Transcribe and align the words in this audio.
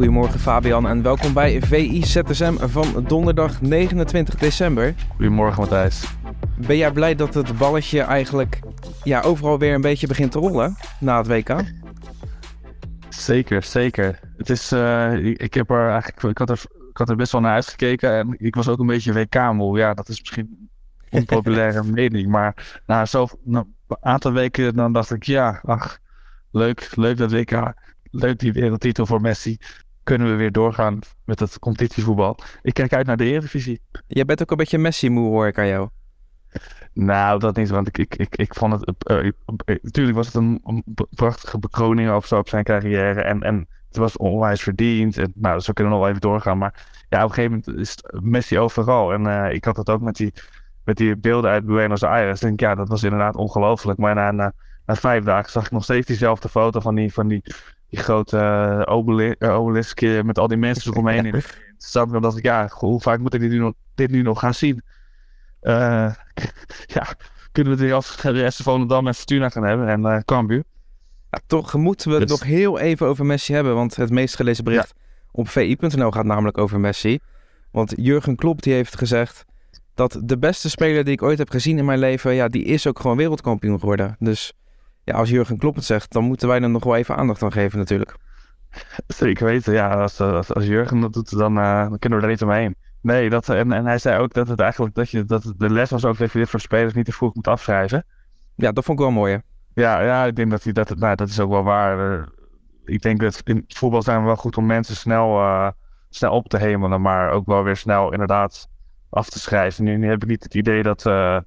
Goedemorgen 0.00 0.40
Fabian 0.40 0.88
en 0.88 1.02
welkom 1.02 1.32
bij 1.32 1.62
VI 1.62 2.04
ZSM 2.04 2.68
van 2.68 3.04
donderdag 3.06 3.60
29 3.60 4.34
december. 4.34 4.94
Goedemorgen 5.08 5.60
Matthijs. 5.60 6.04
Ben 6.66 6.76
jij 6.76 6.92
blij 6.92 7.14
dat 7.14 7.34
het 7.34 7.58
balletje 7.58 8.00
eigenlijk 8.00 8.58
ja, 9.04 9.20
overal 9.20 9.58
weer 9.58 9.74
een 9.74 9.80
beetje 9.80 10.06
begint 10.06 10.32
te 10.32 10.38
rollen 10.38 10.76
na 11.00 11.18
het 11.18 11.26
WK? 11.26 11.64
Zeker, 13.08 13.62
zeker. 13.62 14.20
Het 14.36 14.50
is, 14.50 14.72
eh, 14.72 15.24
ik, 15.24 15.54
heb 15.54 15.70
er 15.70 15.90
eigenlijk, 15.90 16.22
ik 16.22 16.38
had 16.38 16.50
er, 16.50 16.62
ik 16.90 16.96
had 16.96 17.08
er 17.08 17.16
best 17.16 17.32
wel 17.32 17.40
naar 17.40 17.54
uitgekeken 17.54 18.12
en 18.12 18.34
ik 18.38 18.54
was 18.54 18.68
ook 18.68 18.78
een 18.78 18.86
beetje 18.86 19.12
WK-moe. 19.12 19.78
Ja, 19.78 19.94
dat 19.94 20.08
is 20.08 20.20
misschien 20.20 20.70
een 21.10 21.18
onpopulaire 21.18 21.84
mening, 22.00 22.28
maar 22.28 22.80
na 22.86 23.06
zo'n 23.06 23.74
aantal 24.00 24.32
weken 24.32 24.74
dan 24.74 24.92
dacht 24.92 25.10
ik, 25.10 25.22
ja, 25.22 25.60
ach, 25.62 25.98
leuk, 26.50 26.90
leuk 26.94 27.16
dat 27.16 27.32
WK, 27.32 27.72
leuk 28.10 28.38
die 28.38 28.52
wereldtitel 28.52 29.06
voor 29.06 29.20
Messi. 29.20 29.58
Kunnen 30.02 30.30
we 30.30 30.34
weer 30.34 30.52
doorgaan 30.52 30.98
met 31.24 31.40
het 31.40 31.58
competitievoetbal. 31.58 32.38
Ik 32.62 32.74
kijk 32.74 32.92
uit 32.92 33.06
naar 33.06 33.16
de 33.16 33.24
Eredivisie. 33.24 33.80
Jij 34.06 34.24
bent 34.24 34.42
ook 34.42 34.50
een 34.50 34.56
beetje 34.56 34.78
Messi-moe 34.78 35.28
hoor 35.28 35.46
ik 35.46 35.58
aan 35.58 35.66
jou. 35.66 35.88
Nou, 36.92 37.38
dat 37.38 37.56
niet, 37.56 37.68
want 37.68 37.86
ik, 37.86 37.98
ik, 37.98 38.16
ik, 38.16 38.36
ik 38.36 38.54
vond 38.54 38.72
het. 38.72 38.92
eh, 39.06 39.18
eh, 39.18 39.26
eh, 39.64 39.76
natuurlijk 39.82 40.16
was 40.16 40.26
het 40.26 40.34
een, 40.34 40.60
een 40.64 40.84
prachtige 41.10 41.58
bekroning 41.58 42.12
of 42.12 42.26
zo 42.26 42.38
op 42.38 42.48
zijn 42.48 42.64
carrière. 42.64 43.22
En, 43.22 43.42
en 43.42 43.68
het 43.88 43.96
was 43.96 44.16
onwijs 44.16 44.62
verdiend. 44.62 45.18
En, 45.18 45.32
nou, 45.34 45.60
zo 45.60 45.72
kunnen 45.72 45.92
we 45.92 45.98
nog 45.98 46.08
wel 46.08 46.16
even 46.16 46.30
doorgaan. 46.30 46.58
Maar 46.58 46.86
ja, 47.08 47.24
op 47.24 47.28
een 47.28 47.34
gegeven 47.34 47.62
moment 47.66 47.80
is 47.80 47.96
Messi 48.20 48.58
overal. 48.58 49.12
En 49.12 49.26
eh, 49.26 49.54
ik 49.54 49.64
had 49.64 49.76
het 49.76 49.90
ook 49.90 50.00
met 50.00 50.16
die, 50.16 50.32
met 50.84 50.96
die 50.96 51.16
beelden 51.16 51.50
uit 51.50 51.66
Buenos 51.66 52.02
Aires. 52.02 52.40
Ik 52.40 52.46
denk, 52.46 52.60
ja, 52.60 52.74
dat 52.74 52.88
was 52.88 53.02
inderdaad 53.02 53.36
ongelooflijk. 53.36 53.98
Maar 53.98 54.14
na, 54.14 54.30
na, 54.30 54.52
na 54.86 54.94
vijf 54.94 55.24
dagen 55.24 55.50
zag 55.50 55.64
ik 55.64 55.70
nog 55.70 55.82
steeds 55.84 56.06
diezelfde 56.06 56.48
foto 56.48 56.80
van 56.80 56.94
die, 56.94 57.12
van 57.12 57.28
die, 57.28 57.42
die 57.90 57.98
grote 57.98 58.36
uh, 58.88 59.54
obelisk 59.56 60.02
eh, 60.02 60.22
met 60.22 60.38
al 60.38 60.48
die 60.48 60.56
mensen 60.56 60.92
eromheen. 60.92 61.26
in. 61.26 61.42
Toen 61.92 62.20
dacht 62.20 62.36
ik, 62.36 62.44
ja, 62.44 62.68
hoe 62.72 63.00
vaak 63.00 63.18
moet 63.18 63.34
ik 63.34 63.40
dit 63.40 63.50
nu 63.50 63.58
nog, 63.58 63.72
dit 63.94 64.10
nu 64.10 64.22
nog 64.22 64.38
gaan 64.38 64.54
zien? 64.54 64.82
Uh, 65.62 65.72
ja, 66.96 67.06
kunnen 67.52 67.76
we 67.76 67.84
het 67.84 68.20
weer 68.22 68.32
de 68.32 68.40
rest 68.40 68.62
van 68.62 68.72
Volendam 68.72 69.06
en 69.06 69.14
Fortuna 69.14 69.48
gaan 69.48 69.64
hebben 69.64 69.88
en 69.88 70.00
uh, 70.00 70.18
Cambuur. 70.24 70.64
Ja, 71.30 71.40
toch 71.46 71.74
moeten 71.74 72.10
we 72.10 72.18
het 72.18 72.28
Dus- 72.28 72.38
nog 72.38 72.48
heel 72.48 72.78
even 72.78 73.06
over 73.06 73.26
Messi 73.26 73.54
hebben, 73.54 73.74
want 73.74 73.96
het 73.96 74.10
meest 74.10 74.36
gelezen 74.36 74.64
bericht 74.64 74.94
op 75.32 75.48
vi.nl 75.48 76.10
gaat 76.10 76.24
namelijk 76.24 76.58
over 76.58 76.80
Messi. 76.80 77.18
Want 77.70 77.92
Jurgen 77.96 78.36
Klopp 78.36 78.62
die 78.62 78.72
heeft 78.72 78.98
gezegd 78.98 79.44
dat 79.94 80.20
de 80.24 80.38
beste 80.38 80.70
speler 80.70 81.04
die 81.04 81.12
ik 81.12 81.22
ooit 81.22 81.38
heb 81.38 81.50
gezien 81.50 81.78
in 81.78 81.84
mijn 81.84 81.98
leven, 81.98 82.34
ja, 82.34 82.48
die 82.48 82.64
is 82.64 82.86
ook 82.86 83.00
gewoon 83.00 83.16
wereldkampioen 83.16 83.78
geworden. 83.78 84.16
Dus 84.18 84.52
ja, 85.04 85.14
als 85.14 85.30
Jurgen 85.30 85.58
Klopp 85.58 85.76
het 85.76 85.84
zegt, 85.84 86.12
dan 86.12 86.24
moeten 86.24 86.48
wij 86.48 86.60
er 86.60 86.70
nog 86.70 86.84
wel 86.84 86.96
even 86.96 87.16
aandacht 87.16 87.42
aan 87.42 87.52
geven 87.52 87.78
natuurlijk. 87.78 88.16
Zeker 89.06 89.46
weten, 89.46 89.72
ja, 89.72 90.00
als, 90.00 90.20
als, 90.20 90.54
als 90.54 90.66
Jurgen 90.66 91.00
dat 91.00 91.12
doet, 91.12 91.38
dan, 91.38 91.58
uh, 91.58 91.88
dan 91.88 91.98
kunnen 91.98 92.18
we 92.18 92.24
er 92.24 92.30
niet 92.30 92.42
omheen. 92.42 92.74
Nee, 93.02 93.30
dat, 93.30 93.48
en, 93.48 93.72
en 93.72 93.86
hij 93.86 93.98
zei 93.98 94.18
ook 94.18 94.32
dat 94.32 94.48
het 94.48 94.60
eigenlijk, 94.60 94.94
dat 94.94 95.10
je, 95.10 95.24
dat 95.24 95.52
de 95.56 95.70
les 95.70 95.90
was 95.90 96.04
ook 96.04 96.18
dat 96.18 96.32
je 96.32 96.38
dit 96.38 96.48
voor 96.48 96.60
spelers 96.60 96.94
niet 96.94 97.04
te 97.04 97.12
vroeg 97.12 97.34
moet 97.34 97.48
afschrijven. 97.48 98.04
Ja, 98.54 98.72
dat 98.72 98.84
vond 98.84 98.98
ik 98.98 99.04
wel 99.04 99.14
mooi 99.14 99.32
hè. 99.32 99.38
Ja, 99.74 100.00
ja, 100.00 100.24
ik 100.24 100.36
denk 100.36 100.50
dat 100.50 100.62
hij 100.62 100.72
dat, 100.72 100.96
nou, 100.96 101.16
dat 101.16 101.28
is 101.28 101.40
ook 101.40 101.50
wel 101.50 101.62
waar. 101.62 102.18
Uh, 102.18 102.26
ik 102.84 103.02
denk 103.02 103.20
dat 103.20 103.40
in 103.44 103.56
het 103.56 103.76
voetbal 103.76 104.02
zijn 104.02 104.20
we 104.20 104.26
wel 104.26 104.36
goed 104.36 104.56
om 104.56 104.66
mensen 104.66 104.96
snel, 104.96 105.38
uh, 105.38 105.70
snel 106.10 106.32
op 106.32 106.48
te 106.48 106.58
hemelen, 106.58 107.00
maar 107.00 107.30
ook 107.30 107.46
wel 107.46 107.62
weer 107.62 107.76
snel 107.76 108.12
inderdaad 108.12 108.68
af 109.10 109.30
te 109.30 109.38
schrijven. 109.38 109.84
Nu, 109.84 109.96
nu 109.96 110.08
heb 110.08 110.22
ik 110.22 110.28
niet 110.28 110.42
het 110.42 110.54
idee 110.54 110.82
dat, 110.82 111.06
uh, 111.06 111.38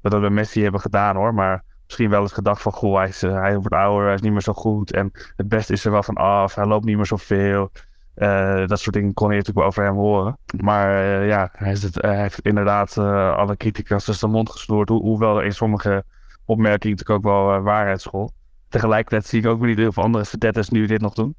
dat 0.00 0.12
we 0.12 0.20
bij 0.20 0.30
Messi 0.30 0.62
hebben 0.62 0.80
gedaan 0.80 1.16
hoor, 1.16 1.34
maar 1.34 1.64
misschien 1.92 2.10
wel 2.10 2.22
eens 2.22 2.32
gedacht 2.32 2.62
van, 2.62 2.72
goh, 2.72 2.96
hij, 2.96 3.08
is, 3.08 3.22
uh, 3.22 3.40
hij 3.40 3.58
wordt 3.58 3.74
ouder, 3.74 4.04
hij 4.04 4.14
is 4.14 4.20
niet 4.20 4.32
meer 4.32 4.42
zo 4.42 4.52
goed 4.52 4.92
en 4.92 5.10
het 5.36 5.48
beste 5.48 5.72
is 5.72 5.84
er 5.84 5.90
wel 5.90 6.02
van 6.02 6.14
af, 6.14 6.54
hij 6.54 6.66
loopt 6.66 6.84
niet 6.84 6.96
meer 6.96 7.06
zoveel. 7.06 7.70
Uh, 8.16 8.66
dat 8.66 8.80
soort 8.80 8.94
dingen 8.94 9.12
kon 9.12 9.28
je 9.28 9.36
natuurlijk 9.36 9.58
wel 9.58 9.66
over 9.66 9.84
hem 9.84 9.94
horen. 9.94 10.36
Maar 10.62 11.04
uh, 11.04 11.28
ja, 11.28 11.48
hij, 11.52 11.72
is 11.72 11.82
het, 11.82 11.94
hij, 11.94 12.20
heeft 12.20 12.40
inderdaad 12.40 12.96
uh, 12.96 13.36
alle 13.36 13.56
criticas 13.56 14.04
dus 14.04 14.18
de 14.18 14.26
mond 14.26 14.50
gesnoerd. 14.50 14.88
Ho 14.88 15.00
hoewel 15.00 15.38
er 15.38 15.44
in 15.44 15.52
sommige 15.52 16.04
opmerkingen 16.44 16.96
natuurlijk 16.96 17.26
ook 17.26 17.32
wel 17.32 17.60
waarheid 17.60 18.00
school. 18.00 18.32
Tegelijkertijd 18.68 19.26
zie 19.26 19.40
ik 19.40 19.46
ook 19.46 19.58
weer 19.58 19.68
niet 19.68 19.78
heel 19.78 19.92
veel 19.92 20.02
andere 20.02 20.24
verdetters 20.24 20.68
nu 20.68 20.86
dit 20.86 21.00
nog 21.00 21.14
doen. 21.14 21.34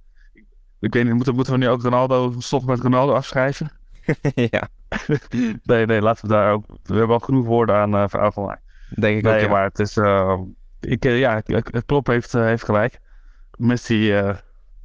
Ik 0.79 0.93
weet 0.93 1.03
niet, 1.03 1.13
moeten, 1.13 1.35
moeten 1.35 1.53
we 1.53 1.59
nu 1.59 1.69
ook 1.69 1.81
Ronaldo 1.81 2.33
stoppen 2.37 2.69
met 2.69 2.79
Ronaldo 2.79 3.13
afschrijven? 3.13 3.71
ja. 4.51 4.67
nee, 5.63 5.85
nee, 5.85 6.01
laten 6.01 6.27
we 6.27 6.33
daar 6.33 6.51
ook. 6.51 6.65
We 6.83 6.95
hebben 6.95 7.15
al 7.15 7.19
genoeg 7.19 7.45
woorden 7.45 7.75
aan 7.75 7.95
uh, 7.95 8.03
verhaal 8.07 8.31
Denk 8.95 9.17
ik 9.17 9.23
nee, 9.23 9.33
ook. 9.33 9.41
Ja. 9.41 9.47
maar 9.47 9.63
het 9.63 9.79
is. 9.79 9.97
ik, 10.79 11.03
ja, 11.03 11.41
het 11.45 11.85
Klopp 11.85 12.07
heeft, 12.07 12.31
heeft 12.31 12.63
gelijk. 12.63 12.99
Messi, 13.57 14.13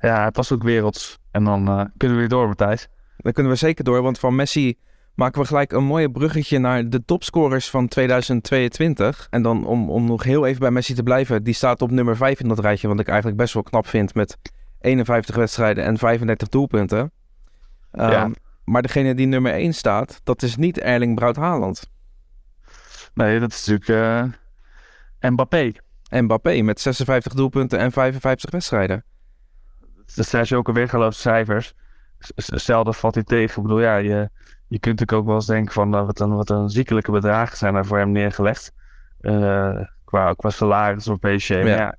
ja, 0.01 0.25
het 0.25 0.37
was 0.37 0.53
ook 0.53 0.63
werelds. 0.63 1.19
En 1.31 1.45
dan 1.45 1.69
uh, 1.69 1.85
kunnen 1.97 2.17
we 2.17 2.23
weer 2.23 2.29
door, 2.29 2.47
Matthijs. 2.47 2.89
Dan 3.17 3.33
kunnen 3.33 3.53
we 3.53 3.59
zeker 3.59 3.85
door, 3.85 4.03
want 4.03 4.19
van 4.19 4.35
Messi 4.35 4.79
maken 5.15 5.41
we 5.41 5.47
gelijk 5.47 5.73
een 5.73 5.85
mooie 5.85 6.11
bruggetje 6.11 6.59
naar 6.59 6.89
de 6.89 7.05
topscorers 7.05 7.71
van 7.71 7.89
2022. 7.89 9.27
En 9.31 9.43
dan 9.43 9.67
om, 9.67 9.91
om 9.91 10.05
nog 10.05 10.23
heel 10.23 10.47
even 10.47 10.61
bij 10.61 10.71
Messi 10.71 10.95
te 10.95 11.03
blijven, 11.03 11.43
die 11.43 11.55
staat 11.55 11.83
op 11.83 11.91
nummer 11.91 12.17
5 12.17 12.41
in 12.41 12.49
dat 12.49 12.59
rijtje, 12.59 12.89
wat 12.89 13.01
ik 13.01 13.09
eigenlijk 13.09 13.39
best 13.39 13.55
wel 13.55 13.63
knap 13.63 13.87
vind 13.87 14.15
met 14.15 14.39
51 14.81 15.37
wedstrijden 15.37 15.85
en 15.85 15.99
35 15.99 16.49
doelpunten. 16.49 16.99
Um, 17.93 18.11
ja. 18.11 18.31
Maar 18.65 18.83
degene 18.83 19.15
die 19.15 19.27
nummer 19.27 19.53
1 19.53 19.75
staat, 19.75 20.21
dat 20.25 20.43
is 20.43 20.57
niet 20.57 20.79
Erling 20.79 21.15
Braut 21.15 21.37
Haaland. 21.37 21.91
Nee, 23.27 23.41
dat 23.41 23.53
is 23.53 23.67
natuurlijk 23.67 24.33
uh, 25.21 25.31
Mbappé. 25.31 25.73
Mbappé 26.11 26.63
met 26.63 26.81
56 26.81 27.33
doelpunten 27.35 27.79
en 27.79 27.93
55 27.93 28.51
wedstrijden 28.51 29.05
dat 30.15 30.27
zijn 30.27 30.47
zulke 30.47 30.73
weergeloze 30.73 31.21
cijfers. 31.21 31.75
Zelden 32.37 32.95
valt 32.95 33.15
hij 33.15 33.25
tegen. 33.25 33.57
Ik 33.57 33.63
bedoel, 33.63 33.81
ja, 33.81 33.97
je, 33.97 34.31
je 34.69 34.79
kunt 34.79 34.99
natuurlijk 35.01 35.13
ook 35.13 35.27
wel 35.27 35.35
eens 35.35 35.47
denken 35.47 35.73
van 35.73 35.95
uh, 35.95 36.07
wat, 36.07 36.21
een, 36.21 36.35
wat 36.35 36.51
een 36.51 36.69
ziekelijke 36.69 37.11
bedragen 37.11 37.57
zijn 37.57 37.75
er 37.75 37.87
voor 37.87 37.99
hem 37.99 38.11
neergelegd. 38.11 38.73
Uh, 39.21 39.81
qua, 40.05 40.33
qua 40.33 40.51
salaris 40.51 41.09
op 41.09 41.21
PSG. 41.21 41.49
Ja. 41.49 41.67
ja. 41.67 41.97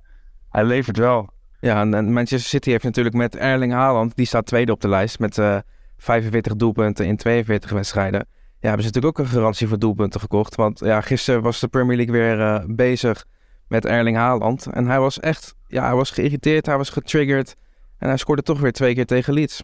hij 0.48 0.64
levert 0.64 0.96
wel. 0.96 1.28
Ja, 1.60 1.80
en, 1.80 2.12
Manchester 2.12 2.48
City 2.50 2.70
heeft 2.70 2.84
natuurlijk 2.84 3.14
met 3.14 3.36
Erling 3.36 3.72
Haaland, 3.72 4.16
die 4.16 4.26
staat 4.26 4.46
tweede 4.46 4.72
op 4.72 4.80
de 4.80 4.88
lijst 4.88 5.18
met 5.18 5.38
uh, 5.38 5.58
45 5.96 6.56
doelpunten 6.56 7.06
in 7.06 7.16
42 7.16 7.70
wedstrijden. 7.70 8.26
Ja, 8.60 8.68
hebben 8.68 8.86
ze 8.86 8.92
natuurlijk 8.92 9.18
ook 9.18 9.26
een 9.26 9.32
garantie 9.32 9.68
voor 9.68 9.78
doelpunten 9.78 10.20
gekocht. 10.20 10.54
Want 10.54 10.78
ja, 10.78 11.00
gisteren 11.00 11.42
was 11.42 11.60
de 11.60 11.68
Premier 11.68 11.96
League 11.96 12.14
weer 12.14 12.38
uh, 12.38 12.64
bezig 12.66 13.26
met 13.68 13.86
Erling 13.86 14.16
Haaland. 14.16 14.66
En 14.66 14.86
hij 14.86 15.00
was 15.00 15.20
echt, 15.20 15.54
ja, 15.66 15.84
hij 15.84 15.94
was 15.94 16.10
geïrriteerd, 16.10 16.66
hij 16.66 16.76
was 16.76 16.90
getriggerd. 16.90 17.56
En 17.98 18.08
hij 18.08 18.16
scoorde 18.16 18.42
toch 18.42 18.60
weer 18.60 18.72
twee 18.72 18.94
keer 18.94 19.06
tegen 19.06 19.32
Leeds. 19.32 19.62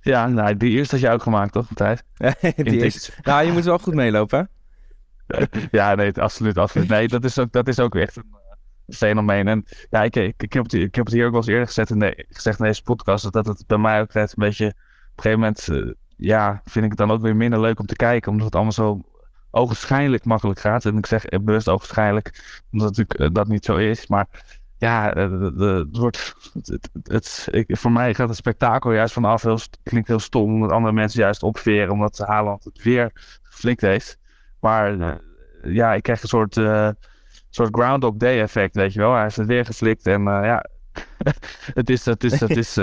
Ja, 0.00 0.26
nou, 0.26 0.56
die 0.56 0.70
eerste 0.70 0.94
had 0.94 1.04
je 1.04 1.10
ook 1.10 1.22
gemaakt, 1.22 1.52
toch, 1.52 1.68
Matthijs? 1.68 2.02
die 2.56 2.82
eerste. 2.82 3.12
Nou, 3.22 3.46
je 3.46 3.52
moet 3.52 3.64
wel 3.64 3.78
goed 3.78 3.94
meelopen, 3.94 4.50
hè? 5.26 5.44
ja, 5.78 5.94
nee, 5.94 6.20
absoluut, 6.20 6.58
absoluut. 6.58 6.88
Nee, 6.88 7.08
dat 7.08 7.24
is 7.24 7.38
ook, 7.38 7.52
dat 7.52 7.68
is 7.68 7.80
ook 7.80 7.94
echt 7.94 8.16
een 8.16 8.34
uh, 8.88 8.96
fenomeen. 8.96 9.48
En 9.48 9.64
ja, 9.90 10.02
ik, 10.02 10.16
ik, 10.16 10.42
ik, 10.42 10.52
heb 10.52 10.62
het, 10.62 10.72
ik 10.72 10.94
heb 10.94 11.04
het 11.04 11.14
hier 11.14 11.24
ook 11.24 11.30
wel 11.30 11.40
eens 11.40 11.50
eerder 11.50 11.66
gezet 11.66 11.90
in 11.90 11.98
de, 11.98 12.26
gezegd 12.28 12.58
in 12.58 12.64
deze 12.64 12.82
podcast, 12.82 13.32
dat 13.32 13.46
het 13.46 13.64
bij 13.66 13.78
mij 13.78 14.00
ook 14.00 14.12
net 14.12 14.28
een 14.28 14.44
beetje, 14.44 14.66
op 14.66 14.72
een 14.72 15.22
gegeven 15.22 15.38
moment, 15.38 15.68
uh, 15.68 15.92
ja, 16.16 16.60
vind 16.64 16.84
ik 16.84 16.90
het 16.90 17.00
dan 17.00 17.10
ook 17.10 17.22
weer 17.22 17.36
minder 17.36 17.60
leuk 17.60 17.80
om 17.80 17.86
te 17.86 17.96
kijken, 17.96 18.30
omdat 18.30 18.46
het 18.46 18.54
allemaal 18.54 18.72
zo 18.72 19.02
ogenschijnlijk 19.50 20.24
makkelijk 20.24 20.60
gaat. 20.60 20.84
En 20.84 20.96
ik 20.96 21.06
zeg 21.06 21.24
bewust 21.28 21.68
ogenschijnlijk, 21.68 22.60
omdat 22.72 22.88
het 22.88 22.96
natuurlijk 22.96 23.20
uh, 23.20 23.34
dat 23.34 23.48
niet 23.48 23.64
zo 23.64 23.76
is, 23.76 24.06
maar 24.06 24.26
ja, 24.78 25.10
het 25.12 25.96
wordt. 25.96 26.34
Het, 27.02 27.48
voor 27.66 27.92
mij 27.92 28.14
gaat 28.14 28.28
het 28.28 28.36
spektakel 28.36 28.92
juist 28.92 29.12
vanaf. 29.12 29.42
Heel, 29.42 29.58
klinkt 29.82 30.08
heel 30.08 30.18
stom, 30.18 30.54
omdat 30.54 30.70
andere 30.70 30.94
mensen 30.94 31.20
juist 31.20 31.42
opveren, 31.42 31.92
omdat 31.92 32.18
Haaland 32.18 32.64
het 32.64 32.82
weer 32.82 33.10
geflikt 33.42 33.80
heeft. 33.80 34.18
Maar 34.60 35.20
ja, 35.62 35.94
ik 35.94 36.02
krijg 36.02 36.22
een 36.22 36.28
soort, 36.28 36.56
uh, 36.56 36.88
soort 37.50 37.74
Groundhog 37.76 38.14
Day 38.16 38.40
effect, 38.40 38.74
weet 38.74 38.92
je 38.92 39.00
wel. 39.00 39.12
Hij 39.12 39.22
heeft 39.22 39.36
het 39.36 39.46
weer 39.46 39.64
geflikt 39.64 40.06
en 40.06 40.20
uh, 40.20 40.40
ja. 40.42 40.64
het 41.80 41.90
is, 41.90 42.04
het 42.04 42.24
is, 42.24 42.40
het 42.40 42.56
is, 42.56 42.74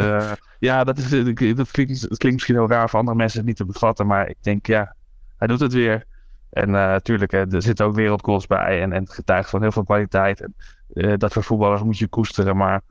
ja, 0.60 0.84
dat, 0.84 0.98
is, 0.98 1.10
dat, 1.10 1.34
klinkt, 1.34 1.58
dat 1.58 1.72
klinkt 1.72 2.22
misschien 2.22 2.56
heel 2.56 2.70
raar 2.70 2.90
voor 2.90 3.00
andere 3.00 3.18
mensen 3.18 3.38
het 3.38 3.48
niet 3.48 3.56
te 3.56 3.66
bevatten, 3.66 4.08
maar 4.08 4.30
ik 4.30 4.38
denk, 4.42 4.66
ja, 4.66 4.96
hij 5.38 5.48
doet 5.48 5.60
het 5.60 5.74
weer. 5.74 6.06
En 6.50 6.72
natuurlijk, 6.72 7.34
er 7.34 7.62
zitten 7.62 7.86
ook 7.86 7.96
wereldgoals 7.96 8.48
bij 8.48 8.82
en, 8.82 8.92
en 8.92 9.04
het 9.04 9.14
getuigt 9.14 9.50
van 9.50 9.62
heel 9.62 9.72
veel 9.72 9.84
kwaliteit. 9.84 10.42
En, 10.42 10.56
uh, 10.94 11.14
dat 11.18 11.34
voor 11.34 11.44
voetballers 11.44 11.84
moet 11.84 11.98
je 11.98 12.08
koesteren. 12.08 12.58
Maar 12.58 12.82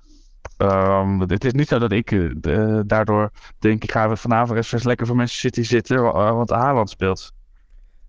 um, 0.58 1.20
het 1.20 1.44
is 1.44 1.52
niet 1.52 1.68
zo 1.68 1.78
dat 1.78 1.92
ik 1.92 2.34
daardoor 2.88 3.30
denk 3.58 3.82
ik 3.82 3.90
ga 3.90 4.16
vanavond 4.16 4.72
eens 4.72 4.84
lekker 4.84 5.06
voor 5.06 5.16
Manchester 5.16 5.50
City 5.50 5.68
zitten. 5.68 6.02
Want 6.12 6.50
Haaland 6.50 6.90
speelt. 6.90 7.32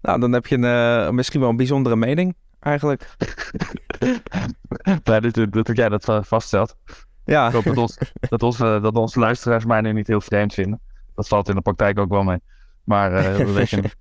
Nou, 0.01 0.19
dan 0.19 0.31
heb 0.31 0.47
je 0.47 0.57
een, 0.57 1.15
misschien 1.15 1.39
wel 1.39 1.49
een 1.49 1.55
bijzondere 1.55 1.95
mening, 1.95 2.35
eigenlijk. 2.61 3.07
Dat, 5.03 5.33
dat, 5.49 5.77
jij 5.77 5.89
dat 5.89 6.19
vaststelt. 6.27 6.75
Ja. 7.25 7.47
Ik 7.47 7.53
hoop 7.53 7.63
dat, 7.63 7.77
ons, 7.77 7.97
dat, 8.19 8.43
onze, 8.43 8.79
dat 8.81 8.95
onze 8.95 9.19
luisteraars 9.19 9.65
mij 9.65 9.81
nu 9.81 9.93
niet 9.93 10.07
heel 10.07 10.21
vreemd 10.21 10.53
vinden. 10.53 10.79
Dat 11.15 11.27
valt 11.27 11.49
in 11.49 11.55
de 11.55 11.61
praktijk 11.61 11.99
ook 11.99 12.09
wel 12.09 12.23
mee. 12.23 12.41
Maar 12.83 13.11
uh, 13.11 13.35
we 13.35 13.51
weten 13.51 13.91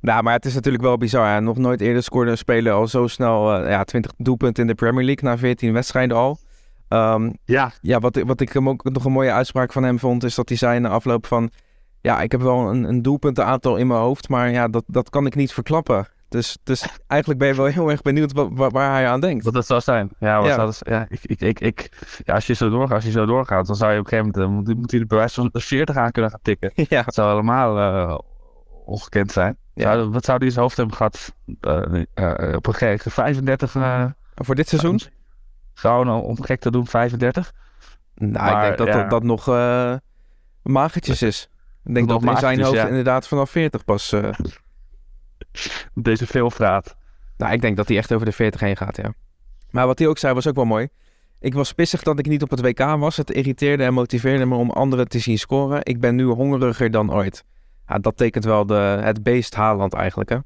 Nou, 0.00 0.22
maar 0.22 0.32
het 0.32 0.44
is 0.44 0.54
natuurlijk 0.54 0.82
wel 0.82 0.98
bizar. 0.98 1.32
Hè? 1.32 1.40
Nog 1.40 1.56
nooit 1.56 1.80
eerder 1.80 2.02
scoorde 2.02 2.30
een 2.30 2.38
speler 2.38 2.72
al 2.72 2.88
zo 2.88 3.06
snel 3.06 3.62
uh, 3.62 3.68
ja, 3.68 3.84
20 3.84 4.12
doelpunten 4.16 4.62
in 4.62 4.68
de 4.68 4.74
Premier 4.74 5.04
League 5.04 5.30
na 5.30 5.38
14 5.38 5.72
wedstrijden 5.72 6.16
al. 6.16 6.38
Um, 6.88 7.36
ja. 7.44 7.72
Ja, 7.80 7.98
wat, 7.98 8.22
wat 8.26 8.40
ik 8.40 8.52
hem 8.52 8.68
ook 8.68 8.84
nog 8.84 9.04
een 9.04 9.12
mooie 9.12 9.32
uitspraak 9.32 9.72
van 9.72 9.82
hem 9.82 9.98
vond, 9.98 10.24
is 10.24 10.34
dat 10.34 10.48
hij 10.48 10.58
zei 10.58 10.80
na 10.80 10.88
afloop 10.88 11.26
van... 11.26 11.50
Ja, 12.00 12.20
ik 12.20 12.32
heb 12.32 12.40
wel 12.40 12.70
een, 12.70 12.84
een 12.84 13.02
doelpuntenaantal 13.02 13.76
in 13.76 13.86
mijn 13.86 14.00
hoofd, 14.00 14.28
maar 14.28 14.50
ja, 14.50 14.68
dat, 14.68 14.84
dat 14.86 15.10
kan 15.10 15.26
ik 15.26 15.34
niet 15.34 15.52
verklappen. 15.52 16.06
Dus, 16.34 16.58
dus 16.62 16.86
eigenlijk 17.06 17.40
ben 17.40 17.48
je 17.48 17.54
wel 17.54 17.66
heel 17.66 17.90
erg 17.90 18.02
benieuwd 18.02 18.32
waar, 18.32 18.70
waar 18.70 18.92
hij 18.92 19.08
aan 19.08 19.20
denkt. 19.20 19.44
Wat 19.44 19.54
dat 19.54 19.66
zou 19.66 19.80
zijn. 19.80 20.10
Ja, 20.18 20.38
wat 20.38 20.46
ja. 20.46 20.70
Zou 20.70 20.94
ja, 20.94 21.06
ik, 21.08 21.20
ik, 21.22 21.40
ik, 21.40 21.60
ik, 21.60 22.06
ja 22.24 22.34
als, 22.34 22.46
je 22.46 22.52
zo 22.52 22.70
doorgaat, 22.70 22.94
als 22.94 23.04
je 23.04 23.10
zo 23.10 23.26
doorgaat, 23.26 23.66
dan 23.66 23.76
zou 23.76 23.92
je 23.92 23.98
op 23.98 24.04
een 24.04 24.10
gegeven 24.10 24.46
moment... 24.48 24.68
Uh, 24.68 24.74
moet 24.74 24.90
hij 24.90 25.00
de 25.00 25.06
bewijs 25.06 25.34
van 25.34 25.48
de 25.52 25.60
40 25.60 25.96
aan 25.96 26.10
kunnen 26.10 26.30
gaan 26.30 26.40
tikken. 26.42 26.72
Ja. 26.88 27.02
Dat 27.02 27.14
zou 27.14 27.28
helemaal 27.28 27.78
uh, 27.78 28.18
ongekend 28.84 29.32
zijn. 29.32 29.56
Ja. 29.74 29.92
Zou, 29.92 30.10
wat 30.10 30.24
zou 30.24 30.36
hij 30.36 30.46
in 30.46 30.52
zijn 30.52 30.64
hoofd 30.64 30.76
hebben 30.76 30.96
gehad 30.96 31.34
uh, 31.46 32.56
op 32.56 32.66
een 32.66 32.74
gegeven 32.74 33.10
35... 33.10 33.76
Voor 34.34 34.54
dit 34.54 34.68
seizoen? 34.68 35.00
Gewoon 35.74 36.10
om 36.10 36.42
gek 36.42 36.60
te 36.60 36.70
doen 36.70 36.86
35. 36.86 37.52
Nou, 38.14 38.32
maar, 38.32 38.70
ik 38.70 38.76
denk 38.76 38.78
dat, 38.78 38.86
ja. 38.86 39.00
dat 39.00 39.10
dat, 39.10 39.22
nog 39.22 39.46
magertjes 40.62 41.22
is. 41.22 41.48
Ik 41.84 41.94
denk 41.94 42.08
dat, 42.08 42.20
dat 42.20 42.30
in 42.30 42.38
zijn 42.38 42.62
hoofd 42.62 42.76
ja. 42.76 42.86
inderdaad 42.86 43.28
vanaf 43.28 43.50
40 43.50 43.84
pas... 43.84 44.14
Deze 45.94 46.26
veelvraat. 46.26 46.96
Nou, 47.36 47.52
ik 47.52 47.60
denk 47.60 47.76
dat 47.76 47.88
hij 47.88 47.96
echt 47.96 48.12
over 48.12 48.26
de 48.26 48.32
40 48.32 48.60
heen 48.60 48.76
gaat, 48.76 48.96
ja. 48.96 49.14
Maar 49.70 49.86
wat 49.86 49.98
hij 49.98 50.08
ook 50.08 50.18
zei 50.18 50.34
was 50.34 50.46
ook 50.46 50.54
wel 50.54 50.64
mooi. 50.64 50.88
Ik 51.40 51.54
was 51.54 51.72
pissig 51.72 52.02
dat 52.02 52.18
ik 52.18 52.26
niet 52.26 52.42
op 52.42 52.50
het 52.50 52.60
WK 52.60 52.78
was. 52.78 53.16
Het 53.16 53.30
irriteerde 53.30 53.84
en 53.84 53.94
motiveerde 53.94 54.46
me 54.46 54.54
om 54.54 54.70
anderen 54.70 55.08
te 55.08 55.18
zien 55.18 55.38
scoren. 55.38 55.80
Ik 55.82 56.00
ben 56.00 56.14
nu 56.14 56.24
hongeriger 56.24 56.90
dan 56.90 57.12
ooit. 57.12 57.44
Ja, 57.88 57.98
dat 57.98 58.16
tekent 58.16 58.44
wel 58.44 58.66
de, 58.66 58.74
het 59.02 59.22
beest 59.22 59.54
Haaland 59.54 59.92
eigenlijk, 59.92 60.30
hè? 60.30 60.38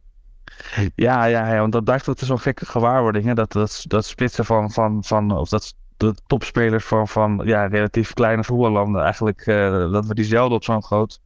Ja, 0.95 1.25
ja, 1.25 1.55
ja, 1.55 1.61
want 1.61 1.73
dat 1.73 1.87
dacht 1.87 2.05
dat 2.05 2.21
is 2.21 2.27
zo'n 2.27 2.41
gekke 2.41 2.67
gewaarwording. 2.67 3.25
Hè? 3.25 3.35
Dat, 3.35 3.53
dat, 3.53 3.85
dat 3.87 4.05
spitsen 4.05 4.45
van, 4.45 4.71
van, 4.71 5.05
van, 5.05 5.37
of 5.37 5.49
dat 5.49 5.75
de 5.97 6.15
topspelers 6.27 6.85
van, 6.85 7.09
van 7.09 7.41
ja, 7.45 7.67
relatief 7.67 8.13
kleine 8.13 8.45
voetballanden 8.45 9.03
eigenlijk, 9.03 9.47
uh, 9.47 9.93
dat 9.93 10.07
we 10.07 10.15
die 10.15 10.25
zelden 10.25 10.57
op 10.57 10.65
zo'n 10.65 10.83
groot, 10.83 11.21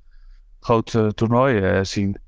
groot 0.60 0.92
uh, 0.92 1.06
toernooi 1.06 1.76
uh, 1.78 1.84
zien. 1.84 2.18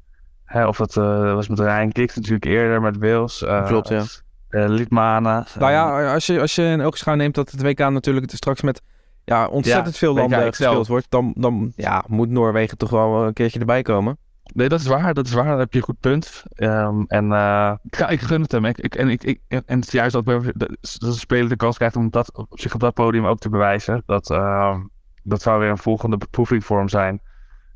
Hè, 0.55 0.67
of 0.67 0.77
dat 0.77 0.95
was 1.35 1.49
met 1.49 1.59
Ryan 1.59 1.91
Giggs 1.93 2.17
natuurlijk 2.17 2.45
eerder, 2.45 2.81
met 2.81 2.99
Wales. 2.99 3.45
Klopt, 3.67 3.89
ja. 3.89 4.05
Litmanen. 4.49 5.47
Nou 5.59 5.73
ja, 5.73 6.12
als 6.12 6.27
je, 6.27 6.41
als 6.41 6.55
je 6.55 6.62
in 6.62 6.83
oogschouw 6.83 7.15
neemt 7.15 7.35
dat 7.35 7.51
het 7.51 7.62
WK 7.62 7.79
natuurlijk 7.79 8.31
straks 8.31 8.62
met 8.62 8.83
ja, 9.25 9.47
ontzettend 9.47 9.93
ja, 9.93 9.99
veel 9.99 10.15
landen 10.15 10.43
gespeeld 10.43 10.87
wordt, 10.87 11.06
dan, 11.09 11.33
dan 11.37 11.73
ja, 11.77 12.05
moet 12.06 12.29
Noorwegen 12.29 12.79
toch 12.79 12.91
wel 12.91 13.27
een 13.27 13.33
keertje 13.33 13.59
erbij 13.59 13.83
komen. 13.83 14.19
Nee, 14.55 14.69
dat 14.69 14.81
is 14.81 14.87
waar. 14.87 15.15
Dat 15.15 15.27
is 15.27 15.33
waar. 15.33 15.45
Daar 15.45 15.59
heb 15.59 15.73
je 15.73 15.79
een 15.79 15.85
goed 15.85 16.01
punt. 16.01 16.43
Um, 16.56 17.05
en 17.06 17.25
uh, 17.25 17.73
ja, 17.83 18.09
ik 18.09 18.21
gun 18.21 18.43
het 18.43 18.53
hem. 18.53 18.65
Ik, 18.65 18.79
ik, 18.79 18.95
en, 18.95 19.09
ik, 19.09 19.25
ik, 19.25 19.41
en 19.49 19.62
het 19.67 19.87
is 19.87 19.93
juist 19.93 20.17
ook 20.17 20.25
dat 20.25 20.77
de 20.81 21.12
speler 21.12 21.49
de 21.49 21.56
kans 21.56 21.77
krijgt 21.77 21.97
om 21.97 22.11
dat, 22.11 22.37
op 22.37 22.61
zich 22.61 22.75
op 22.75 22.81
dat 22.81 22.95
podium 22.95 23.27
ook 23.27 23.39
te 23.39 23.49
bewijzen. 23.49 24.03
Dat, 24.06 24.31
uh, 24.31 24.77
dat 25.23 25.43
zou 25.43 25.61
weer 25.61 25.71
een 25.71 25.79
volgende 25.79 26.17
beproeving 26.17 26.65
voor 26.65 26.79
hem 26.79 26.89
zijn. 26.89 27.21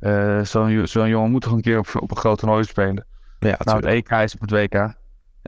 Uh, 0.00 0.44
Zo'n 0.44 0.86
zo 0.86 1.08
jongen 1.08 1.30
moet 1.30 1.42
toch 1.42 1.52
een 1.52 1.60
keer 1.60 1.78
op, 1.78 1.88
op 2.00 2.10
een 2.10 2.16
groot 2.16 2.38
toernooi 2.38 2.64
spelen. 2.64 3.06
Ja, 3.38 3.56
nou, 3.58 3.76
het 3.76 3.86
EK 3.86 4.10
is 4.10 4.34
op 4.34 4.40
het 4.40 4.50
WK. 4.50 4.94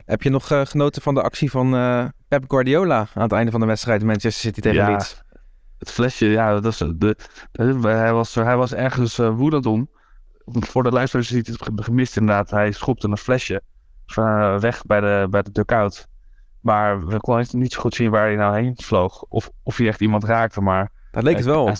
Heb 0.05 0.21
je 0.21 0.29
nog 0.29 0.47
genoten 0.47 1.01
van 1.01 1.13
de 1.13 1.21
actie 1.21 1.51
van 1.51 1.71
Pep 2.27 2.43
Guardiola 2.47 3.07
aan 3.13 3.23
het 3.23 3.31
einde 3.31 3.51
van 3.51 3.59
de 3.59 3.65
wedstrijd 3.65 4.03
Manchester 4.03 4.31
City 4.41 4.61
tegen 4.61 4.81
ja, 4.81 4.89
Leeds? 4.89 5.21
Het 5.77 5.91
flesje, 5.91 6.25
ja, 6.25 6.59
dat 6.59 6.65
is, 6.65 6.77
de, 6.77 7.17
de, 7.51 7.79
hij, 7.81 8.13
was, 8.13 8.35
hij 8.35 8.57
was 8.57 8.73
ergens 8.73 9.17
woedend 9.17 9.65
om 9.65 9.89
voor 10.45 10.83
de 10.83 10.91
luisteraars 10.91 11.27
ziet 11.27 11.47
het 11.47 11.71
gemist 11.75 12.17
inderdaad. 12.17 12.49
Hij 12.49 12.71
schopte 12.71 13.07
een 13.07 13.17
flesje 13.17 13.61
weg 14.59 14.85
bij 14.85 14.99
de, 14.99 15.27
bij 15.29 15.41
de 15.41 15.51
dugout. 15.51 16.07
Maar 16.59 17.05
we 17.07 17.19
konden 17.19 17.59
niet 17.59 17.73
zo 17.73 17.79
goed 17.79 17.95
zien 17.95 18.09
waar 18.09 18.25
hij 18.25 18.35
nou 18.35 18.55
heen 18.55 18.73
vloog. 18.75 19.21
Of, 19.21 19.49
of 19.63 19.77
hij 19.77 19.87
echt 19.87 20.01
iemand 20.01 20.23
raakte, 20.23 20.61
maar... 20.61 20.91
Dat 21.11 21.23
leek 21.23 21.35
het 21.35 21.45
wel. 21.45 21.65
Hij, 21.65 21.75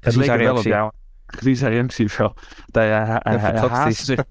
het 0.00 0.14
leek 0.14 0.28
er 0.28 0.38
wel 0.38 0.56
op, 0.56 0.62
ja. 0.62 0.92
Reactie 1.26 2.10
wel. 2.16 2.34
Hij, 2.70 2.88
hij, 2.88 3.20
hij, 3.22 3.68
hij, 3.68 3.92
zich, 3.92 4.24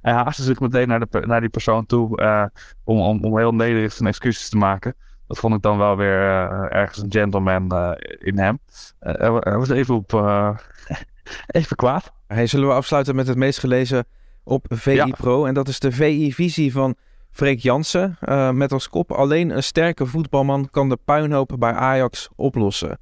hij, 0.00 0.12
haastte 0.12 0.42
zich 0.42 0.60
meteen 0.60 0.88
naar, 0.88 1.00
de, 1.00 1.20
naar 1.26 1.40
die 1.40 1.48
persoon 1.48 1.86
toe 1.86 2.20
uh, 2.20 2.44
om, 2.84 3.00
om, 3.00 3.24
om 3.24 3.38
heel 3.38 3.54
nederig 3.54 3.92
zijn 3.92 4.08
excuses 4.08 4.48
te 4.48 4.56
maken. 4.56 4.94
Dat 5.26 5.38
vond 5.38 5.54
ik 5.54 5.62
dan 5.62 5.78
wel 5.78 5.96
weer 5.96 6.20
uh, 6.20 6.76
ergens 6.76 6.98
een 6.98 7.12
gentleman 7.12 7.72
uh, 7.72 7.90
in 8.18 8.38
hem. 8.38 8.58
hij 8.98 9.56
was 9.56 9.68
even 9.68 9.94
op... 9.94 10.12
even 11.46 11.76
kwaad. 11.76 12.12
Hey, 12.26 12.46
zullen 12.46 12.68
we 12.68 12.74
afsluiten 12.74 13.14
met 13.14 13.26
het 13.26 13.36
meest 13.36 13.58
gelezen 13.58 14.04
op 14.44 14.66
VI 14.68 14.90
ja. 14.90 15.06
Pro. 15.06 15.44
En 15.44 15.54
dat 15.54 15.68
is 15.68 15.80
de 15.80 15.92
VI-visie 15.92 16.72
van 16.72 16.94
Freek 17.30 17.58
Jansen. 17.58 18.18
Met 18.52 18.72
als 18.72 18.88
kop 18.88 19.12
alleen 19.12 19.50
een 19.50 19.62
sterke 19.62 20.06
voetbalman 20.06 20.70
kan 20.70 20.88
de 20.88 20.98
puinhoop 21.04 21.56
bij 21.58 21.72
Ajax 21.72 22.28
oplossen. 22.36 22.98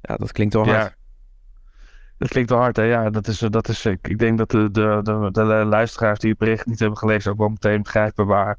Ja, 0.00 0.16
dat 0.16 0.32
klinkt 0.32 0.54
wel 0.54 0.64
hard. 0.64 0.82
Ja. 0.82 1.05
Dat 2.18 2.28
klinkt 2.28 2.50
wel 2.50 2.58
hard, 2.58 2.76
hè? 2.76 2.82
Ja, 2.82 3.10
dat 3.10 3.26
is, 3.28 3.38
dat 3.38 3.68
is, 3.68 3.86
ik, 3.86 4.08
ik 4.08 4.18
denk 4.18 4.38
dat 4.38 4.50
de, 4.50 4.70
de, 4.70 5.28
de, 5.32 5.44
luisteraars 5.44 6.18
die 6.18 6.30
het 6.30 6.38
bericht 6.38 6.66
niet 6.66 6.78
hebben 6.78 6.98
gelezen 6.98 7.32
ook 7.32 7.38
wel 7.38 7.48
meteen 7.48 7.82
begrijpen 7.82 8.26
waar, 8.26 8.56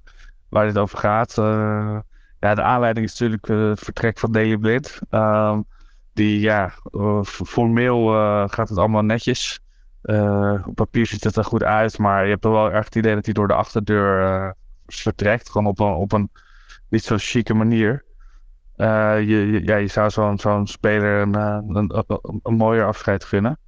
waar 0.49 0.65
dit 0.65 0.77
over 0.77 0.97
gaat. 0.97 1.37
Uh, 1.37 1.99
ja, 2.39 2.55
de 2.55 2.61
aanleiding 2.61 3.05
is 3.05 3.11
natuurlijk 3.11 3.47
uh, 3.47 3.69
het 3.69 3.79
vertrek 3.79 4.19
van 4.19 4.31
Daily 4.31 4.57
Blind. 4.57 4.99
Uh, 5.11 5.59
die, 6.13 6.39
ja, 6.39 6.73
formeel 7.23 8.07
gaat 8.47 8.69
het 8.69 8.77
allemaal 8.77 9.01
netjes. 9.01 9.59
Op 10.65 10.75
papier 10.75 11.05
ziet 11.05 11.23
het 11.23 11.35
er 11.35 11.43
goed 11.43 11.63
uit, 11.63 11.97
maar 11.97 12.23
je 12.23 12.29
hebt 12.29 12.41
toch 12.41 12.51
wel 12.51 12.71
erg 12.71 12.85
het 12.85 12.95
idee 12.95 13.15
dat 13.15 13.25
hij 13.25 13.33
door 13.33 13.47
de 13.47 13.53
achterdeur 13.53 14.53
vertrekt. 14.87 15.49
Gewoon 15.49 15.67
op 15.67 15.79
een, 15.79 15.93
op 15.93 16.11
een 16.11 16.29
niet 16.89 17.03
zo 17.03 17.15
chique 17.19 17.53
manier. 17.53 18.03
Uh, 18.77 19.19
je, 19.19 19.51
je, 19.51 19.63
ja, 19.63 19.75
je 19.75 19.87
zou 19.87 20.09
zo'n 20.09 20.39
zo'n 20.39 20.67
speler 20.67 21.21
een, 21.21 21.33
een, 21.33 21.97
een, 21.97 22.39
een, 22.43 22.55
mooier 22.55 22.85
afscheid 22.85 23.25
vinden. 23.25 23.59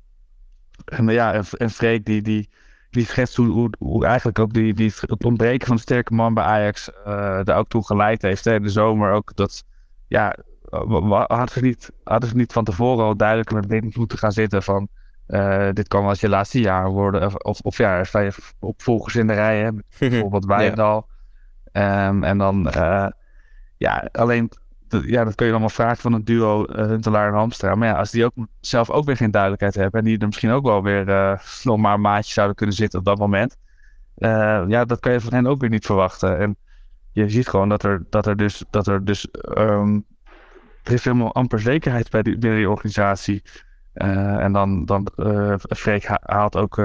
En 0.86 1.08
ja, 1.08 1.34
en, 1.34 1.44
en 1.58 1.70
Freek 1.70 2.06
die, 2.06 2.22
die, 2.22 2.50
die 2.90 3.06
schetst 3.06 3.36
hoe, 3.36 3.48
hoe, 3.48 3.70
hoe, 3.80 4.06
eigenlijk 4.06 4.40
ook 4.40 4.54
die, 4.54 4.74
die, 4.74 4.94
het 5.00 5.24
ontbreken 5.24 5.68
van 5.68 5.76
een 5.76 5.82
sterke 5.82 6.14
man 6.14 6.34
bij 6.34 6.44
Ajax 6.44 6.90
daar 7.44 7.58
ook 7.58 7.68
toe 7.68 7.86
geleid 7.86 8.22
heeft. 8.22 8.46
Hè, 8.46 8.56
in 8.56 8.64
de 8.64 8.70
zomer 8.70 9.12
ook 9.12 9.36
dat, 9.36 9.64
ja, 10.08 10.36
hadden 10.70 11.50
ze 11.50 11.62
niet, 11.62 11.92
hadden 12.04 12.30
ze 12.30 12.36
niet 12.36 12.54
van 12.54 12.64
tevoren 12.64 13.06
al 13.06 13.18
duidelijk 13.18 13.52
met 13.52 13.72
het 13.72 13.96
moeten 13.96 14.18
gaan 14.18 14.32
zitten 14.32 14.64
van 14.64 14.90
uh, 15.30 15.70
dit 15.74 15.88
kan 15.88 16.02
wel 16.02 16.10
eens 16.10 16.20
je 16.20 16.30
laatste 16.30 16.60
jaar 16.60 16.90
worden. 16.90 17.44
Of, 17.44 17.60
of 17.60 17.78
ja, 17.78 18.04
sta 18.04 18.20
je 18.20 18.32
opvolgers 18.60 19.16
in 19.16 19.28
de 19.28 19.34
rij. 19.34 19.60
Hè? 19.60 19.70
Bijvoorbeeld 20.10 20.46
Wijndal. 20.46 21.08
ja. 21.72 22.08
um, 22.08 22.24
en 22.24 22.38
dan, 22.38 22.68
uh, 22.68 23.08
ja, 23.78 24.10
alleen, 24.12 24.52
ja, 24.90 25.24
dat 25.24 25.36
kun 25.36 25.46
je 25.46 25.52
allemaal 25.52 25.70
vragen 25.70 25.98
van 25.98 26.14
een 26.14 26.24
duo 26.24 26.66
uh, 26.66 26.76
Huntelaar 26.76 27.28
en 27.28 27.34
Hamstra. 27.34 27.76
Maar 27.76 27.88
ja, 27.88 27.94
als 27.94 28.12
die 28.12 28.26
ook 28.26 28.34
zelf 28.60 28.90
ook 28.90 29.06
weer 29.06 29.18
geen 29.18 29.32
duidelijkheid 29.32 29.76
hebben. 29.76 30.00
En 30.00 30.06
die 30.06 30.18
er 30.18 30.26
misschien 30.26 30.52
ook 30.52 30.64
wel 30.64 30.84
weer 30.84 31.06
nog 31.64 31.78
maar 31.78 31.94
een 31.94 32.02
maatje 32.02 32.34
zouden 32.34 32.56
kunnen 32.56 32.76
zitten 32.76 33.00
op 33.00 33.06
dat 33.06 33.18
moment. 33.18 33.58
ja, 34.68 34.86
dat 34.86 35.00
kan 35.00 35.12
je 35.12 35.22
van 35.22 35.34
hen 35.34 35.48
ook 35.48 35.62
weer 35.62 35.70
niet 35.70 35.86
verwachten. 35.86 36.40
En 36.40 36.58
je 37.12 37.30
ziet 37.30 37.48
gewoon 37.48 37.70
dat 37.70 37.84
er, 37.84 38.04
dat 38.10 38.26
er 38.26 38.38
dus, 38.38 38.64
dat 38.70 38.88
er 38.88 39.06
dus, 39.06 39.28
um, 39.58 40.06
er 40.84 40.94
is 40.94 41.04
helemaal 41.04 41.34
amper 41.34 41.60
zekerheid 41.60 42.10
bij 42.10 42.22
die, 42.22 42.38
binnen 42.38 42.60
die 42.60 42.70
organisatie. 42.70 43.44
En 43.94 44.52
dan, 44.52 44.86
dan 44.86 45.08
Freek 45.70 46.10
haalt 46.22 46.56
ook 46.56 46.82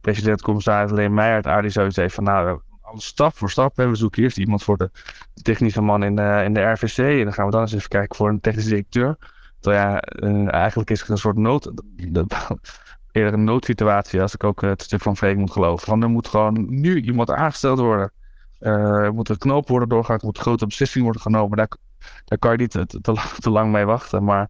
president-commissaris 0.00 0.90
Leen 0.90 1.14
Meijer 1.14 1.36
het 1.36 1.46
aardig 1.46 1.72
zoiets 1.72 1.96
heeft 1.96 2.14
van 2.14 2.24
nou, 2.24 2.60
stap 3.02 3.36
voor 3.36 3.50
stap. 3.50 3.76
Hè. 3.76 3.88
We 3.88 3.94
zoeken 3.94 4.22
eerst 4.22 4.38
iemand 4.38 4.62
voor 4.62 4.76
de, 4.76 4.90
technische 5.42 5.80
man 5.80 6.02
in, 6.02 6.18
in 6.18 6.54
de 6.54 6.60
RVC. 6.60 6.98
En 6.98 7.24
dan 7.24 7.32
gaan 7.32 7.46
we 7.46 7.52
dan 7.52 7.60
eens 7.60 7.74
even 7.74 7.88
kijken 7.88 8.16
voor 8.16 8.28
een 8.28 8.40
technische 8.40 8.70
directeur. 8.70 9.16
Terwijl 9.60 9.84
ja, 9.84 10.00
eigenlijk 10.50 10.90
is 10.90 11.00
het 11.00 11.08
een 11.08 11.18
soort 11.18 11.36
nood, 11.36 11.72
eerder 13.12 13.32
een 13.32 13.44
noodsituatie 13.44 14.20
als 14.20 14.34
ik 14.34 14.44
ook 14.44 14.60
het 14.60 14.82
stuk 14.82 15.00
van 15.00 15.16
Freek 15.16 15.36
moet 15.36 15.50
geloven. 15.50 15.90
Want 15.90 16.02
er 16.02 16.08
moet 16.08 16.28
gewoon 16.28 16.66
nu 16.68 17.00
iemand 17.00 17.30
aangesteld 17.30 17.78
worden. 17.78 18.12
er 18.58 19.14
moet 19.14 19.28
een 19.28 19.38
knoop 19.38 19.68
worden 19.68 19.88
doorgaan, 19.88 20.18
er 20.18 20.24
moet 20.24 20.36
een 20.36 20.42
grote 20.42 20.66
beslissing 20.66 21.04
worden 21.04 21.22
genomen. 21.22 21.56
Daar, 21.56 21.68
daar 22.24 22.38
kan 22.38 22.52
je 22.52 22.58
niet 22.58 22.70
te, 22.70 22.86
te, 23.40 23.50
lang 23.50 23.72
mee 23.72 23.84
wachten, 23.84 24.24
maar... 24.24 24.48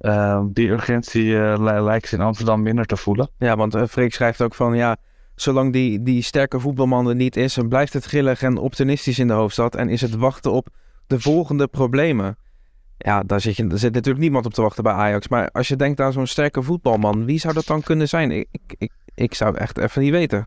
Uh, 0.00 0.44
die 0.48 0.68
urgentie 0.68 1.24
uh, 1.24 1.82
lijkt 1.82 2.08
ze 2.08 2.16
in 2.16 2.22
Amsterdam 2.22 2.62
minder 2.62 2.84
te 2.84 2.96
voelen. 2.96 3.30
Ja, 3.38 3.56
want 3.56 3.74
uh, 3.74 3.82
Freek 3.84 4.14
schrijft 4.14 4.42
ook 4.42 4.54
van 4.54 4.74
ja, 4.74 4.96
zolang 5.36 5.72
die, 5.72 6.02
die 6.02 6.22
sterke 6.22 6.60
voetbalman 6.60 7.08
er 7.08 7.14
niet 7.14 7.36
is, 7.36 7.58
blijft 7.68 7.92
het 7.92 8.04
grillig 8.04 8.42
en 8.42 8.58
optimistisch 8.58 9.18
in 9.18 9.26
de 9.26 9.32
hoofdstad 9.32 9.74
en 9.74 9.88
is 9.88 10.00
het 10.00 10.14
wachten 10.14 10.52
op 10.52 10.68
de 11.06 11.20
volgende 11.20 11.66
problemen. 11.66 12.36
Ja, 12.98 13.22
daar 13.22 13.40
zit, 13.40 13.56
je, 13.56 13.66
daar 13.66 13.78
zit 13.78 13.94
natuurlijk 13.94 14.22
niemand 14.22 14.46
op 14.46 14.54
te 14.54 14.62
wachten 14.62 14.82
bij 14.82 14.92
Ajax. 14.92 15.28
Maar 15.28 15.50
als 15.50 15.68
je 15.68 15.76
denkt 15.76 16.00
aan 16.00 16.12
zo'n 16.12 16.26
sterke 16.26 16.62
voetbalman, 16.62 17.24
wie 17.24 17.38
zou 17.38 17.54
dat 17.54 17.66
dan 17.66 17.82
kunnen 17.82 18.08
zijn? 18.08 18.30
Ik, 18.30 18.48
ik, 18.78 18.92
ik 19.14 19.34
zou 19.34 19.56
echt 19.56 19.78
even 19.78 20.02
niet 20.02 20.10
weten. 20.10 20.46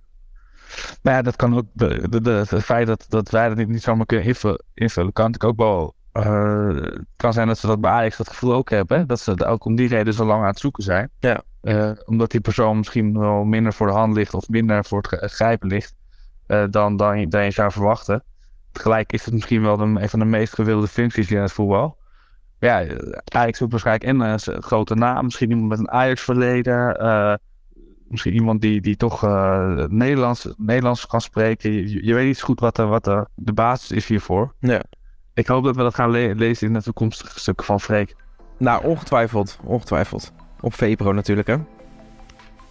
Maar 1.02 1.14
ja, 1.14 1.22
dat 1.22 1.36
kan 1.36 1.58
ook. 1.58 1.66
De, 1.74 2.46
het 2.50 2.64
feit 2.64 2.88
dat, 2.88 3.06
dat 3.10 3.30
wij 3.30 3.48
dat 3.48 3.58
niet, 3.58 3.68
niet 3.68 3.82
zomaar 3.82 4.06
kunnen 4.06 4.26
invullen, 4.74 5.14
kan 5.14 5.32
natuurlijk 5.32 5.44
ook 5.44 5.58
wel. 5.58 5.96
Eh, 6.26 6.68
het 6.84 7.06
kan 7.16 7.34
zijn 7.34 7.48
dat 7.48 7.58
ze 7.58 7.68
dat 7.68 7.82
bij 7.82 7.92
Ajax 7.92 8.18
dat 8.18 8.28
gevoel 8.30 8.54
ook 8.54 8.70
hebben. 8.70 8.98
hè, 8.98 9.06
Dat 9.06 9.20
ze 9.20 9.46
ook 9.46 9.66
om 9.66 9.76
die 9.76 9.88
reden 9.88 10.14
zo 10.14 10.26
lang 10.26 10.42
aan 10.42 10.48
het 10.48 10.60
zoeken 10.60 10.84
zijn. 10.84 11.10
Ja. 11.20 11.42
Eh, 11.62 11.92
omdat 12.06 12.32
die 12.32 12.42
persoon 12.42 12.78
misschien 12.78 13.20
wel 13.20 13.44
minder 13.44 13.74
voor 13.74 13.88
de 13.88 13.94
hand 13.94 14.14
ligt 14.16 14.34
of 14.34 14.48
minder 14.50 14.86
voor 14.86 15.06
het 15.10 15.32
grijpen 15.32 15.68
ligt. 15.68 15.96
eh, 16.48 16.64
dan, 16.70 16.98
dan, 16.98 17.20
je- 17.20 17.28
dan 17.28 17.44
je 17.44 17.52
zou 17.52 17.72
verwachten. 17.72 18.24
Tegelijk 18.72 19.12
is 19.14 19.26
het 19.26 19.34
misschien 19.34 19.62
wel 19.62 19.78
de, 19.78 19.84
een 19.84 20.10
van 20.10 20.20
de 20.20 20.26
meest 20.26 20.54
gewilde 20.54 20.88
functies 20.88 21.32
in 21.32 21.38
het 21.42 21.52
voetbal. 21.52 21.98
Ja, 22.60 22.82
eh, 22.82 22.96
Ajax 23.34 23.58
zoekt 23.58 23.72
waarschijnlijk 23.72 24.06
en 24.10 24.20
een 24.20 24.62
grote 24.64 24.96
naam. 24.96 25.24
Misschien 25.24 25.50
iemand 25.50 25.70
met 25.70 25.80
een 25.80 25.92
Ajax-verleden. 25.92 26.98
eh, 27.00 27.34
misschien 28.08 28.34
iemand 28.34 28.62
die, 28.62 28.82
die 28.82 28.96
toch 28.96 29.24
eh, 29.24 29.84
Nederlands, 29.88 30.54
Nederlands 30.58 31.06
kan 31.08 31.22
spreken. 31.22 31.72
Je, 31.72 32.06
je 32.06 32.14
weet 32.14 32.26
niet 32.26 32.38
zo 32.38 32.46
goed 32.46 32.60
wat, 32.60 32.76
de, 32.76 32.84
wat 32.86 33.04
de, 33.04 33.28
de 33.36 33.54
basis 33.54 33.92
is 33.92 34.08
hiervoor. 34.08 34.54
Ja. 34.60 34.82
Ik 35.40 35.48
hoop 35.48 35.64
dat 35.64 35.76
we 35.76 35.82
dat 35.82 35.96
gaan 35.96 36.12
le- 36.12 36.34
lezen 36.36 36.68
in 36.68 36.74
de 36.74 36.82
toekomstige 36.82 37.40
stukken 37.40 37.66
van 37.66 37.80
Freek. 37.80 38.16
Nou, 38.58 38.84
ongetwijfeld. 38.86 39.60
Ongetwijfeld. 39.64 40.32
Op 40.60 40.74
VPRO 40.74 41.12
natuurlijk, 41.12 41.48
hè. 41.48 41.56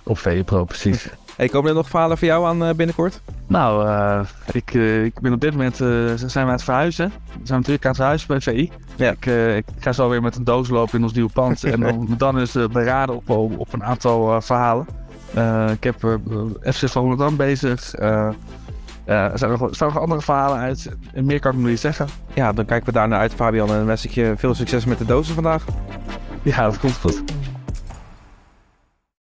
Op 0.03 0.19
VPRO, 0.19 0.65
precies. 0.65 1.09
Hey, 1.37 1.49
komen 1.49 1.69
er 1.71 1.77
nog 1.77 1.89
verhalen 1.89 2.19
voor 2.19 2.27
jou 2.27 2.47
aan 2.47 2.65
eh, 2.65 2.75
binnenkort? 2.75 3.21
nou, 3.47 3.87
eh, 3.87 4.21
ik, 4.53 4.75
eh, 4.75 5.05
ik 5.05 5.21
ben 5.21 5.33
op 5.33 5.41
dit 5.41 5.51
moment 5.53 5.81
eh, 5.81 5.89
zijn 6.15 6.31
we 6.33 6.39
aan 6.39 6.49
het 6.49 6.63
verhuizen. 6.63 7.13
We 7.27 7.47
zijn 7.47 7.59
natuurlijk 7.59 7.85
aan 7.85 7.91
het 7.91 8.01
verhuizen 8.01 8.29
bij 8.29 8.41
VI. 8.41 8.71
Ja. 8.97 9.11
Ik, 9.11 9.27
ik 9.57 9.65
ga 9.79 9.93
zo 9.93 10.09
weer 10.09 10.23
met 10.23 10.37
een 10.37 10.45
doos 10.45 10.69
lopen 10.69 10.99
in 10.99 11.05
ons 11.05 11.13
nieuwe 11.13 11.31
pand. 11.33 11.65
en 11.75 11.81
dan, 11.81 12.15
dan 12.19 12.41
is 12.41 12.57
uh, 12.57 12.67
beraden 12.69 13.15
op, 13.17 13.29
op, 13.59 13.73
een 13.73 13.85
aantal 13.85 14.41
verhalen. 14.41 14.87
Ik 15.73 15.85
heb 15.85 16.19
FC 16.63 16.89
Volendam 16.89 17.37
bezig. 17.37 17.95
Eh, 19.09 19.25
eh, 19.25 19.33
er 19.33 19.38
zijn 19.38 19.50
nog, 19.50 19.69
er 19.69 19.75
staan 19.75 19.88
nog 19.88 19.99
andere 19.99 20.21
verhalen 20.21 20.59
uit. 20.59 20.91
En 21.12 21.25
meer 21.25 21.41
kan 21.41 21.53
ik 21.53 21.59
nog 21.59 21.69
niet 21.69 21.81
zeggen. 21.81 22.07
Ja, 22.35 22.53
dan 22.53 22.65
kijken 22.65 22.87
we 22.87 22.93
daar 22.93 23.09
naar 23.09 23.19
uit, 23.19 23.35
Fabian. 23.35 23.71
En 23.71 23.87
wens 23.87 24.05
ik 24.05 24.11
je 24.11 24.35
veel 24.37 24.55
succes 24.55 24.85
met 24.85 24.99
de 24.99 25.05
dozen 25.05 25.35
vandaag. 25.35 25.65
Ja, 26.43 26.62
dat 26.62 26.79
komt 26.79 26.97
goed. 26.97 27.23